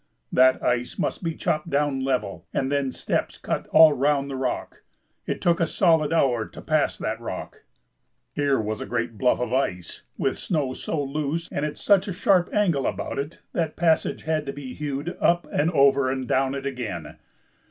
[0.31, 4.81] That ice must be chopped down level, and then steps cut all round the rock.
[5.27, 7.65] It took a solid hour to pass that rock.
[8.33, 12.13] Here was a great bluff of ice, with snow so loose and at such a
[12.13, 16.55] sharp angle about it that passage had to be hewed up and over and down
[16.55, 17.19] it again.